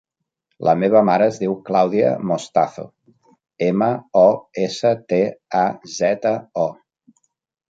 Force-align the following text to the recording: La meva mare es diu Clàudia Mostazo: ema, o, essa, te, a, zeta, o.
La 0.67 0.73
meva 0.83 1.01
mare 1.09 1.25
es 1.31 1.35
diu 1.41 1.51
Clàudia 1.67 2.13
Mostazo: 2.31 2.85
ema, 3.67 3.91
o, 4.23 4.25
essa, 4.65 4.95
te, 5.15 5.21
a, 5.61 5.63
zeta, 5.99 6.35
o. 6.65 6.67